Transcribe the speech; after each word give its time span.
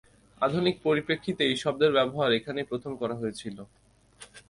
আধুনিক 0.41 0.75
পরিপ্রেক্ষিতে 0.83 1.41
এই 1.49 1.57
শব্দের 1.63 1.91
ব্যবহার 1.97 2.29
এখানেই 2.39 2.69
প্রথম 2.71 2.91
করা 3.01 3.15
হয়েছিল। 3.21 3.57